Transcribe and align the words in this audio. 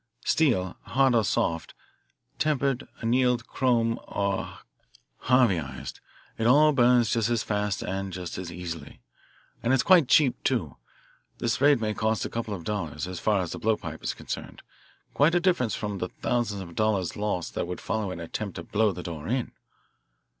Steel, 0.25 0.75
hard 0.81 1.13
or 1.13 1.23
soft, 1.23 1.75
tempered, 2.39 2.87
annealed, 3.01 3.45
chrome, 3.45 3.99
or 4.07 4.57
Harveyised, 5.25 5.99
it 6.39 6.47
all 6.47 6.71
burns 6.71 7.11
just 7.11 7.29
as 7.29 7.43
fast 7.43 7.83
and 7.83 8.11
just 8.11 8.35
as 8.39 8.51
easily. 8.51 8.99
And 9.61 9.73
it's 9.73 9.83
cheap 10.07 10.43
too. 10.43 10.75
This 11.37 11.61
raid 11.61 11.79
may 11.79 11.93
cost 11.93 12.25
a 12.25 12.29
couple 12.31 12.55
of 12.55 12.63
dollars, 12.63 13.05
as 13.07 13.19
far 13.19 13.41
as 13.43 13.51
the 13.51 13.59
blowpipe 13.59 14.01
is 14.03 14.15
concerned 14.15 14.63
quite 15.13 15.35
a 15.35 15.39
difference 15.39 15.75
from 15.75 15.99
the 15.99 16.09
thousands 16.09 16.63
of 16.63 16.73
dollars' 16.73 17.15
loss 17.15 17.51
that 17.51 17.67
would 17.67 17.79
follow 17.79 18.09
an 18.09 18.19
attempt 18.19 18.55
to 18.55 18.63
blow 18.63 18.91
the 18.91 19.03
door 19.03 19.27
in." 19.27 19.51